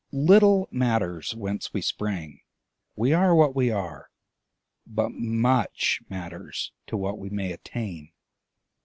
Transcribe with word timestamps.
Little 0.11 0.67
matters 0.71 1.35
whence 1.35 1.75
we 1.75 1.81
sprang; 1.81 2.39
we 2.95 3.13
are 3.13 3.35
what 3.35 3.55
we 3.55 3.69
are. 3.69 4.09
But 4.87 5.11
much 5.11 6.01
matters 6.09 6.71
to 6.87 6.97
what 6.97 7.19
we 7.19 7.29
may 7.29 7.51
attain. 7.51 8.09